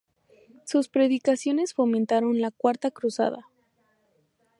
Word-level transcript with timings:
Sus 0.65 0.87
predicaciones 0.89 1.75
fomentaron 1.75 2.41
la 2.41 2.49
Cuarta 2.49 2.89
Cruzada. 2.89 3.47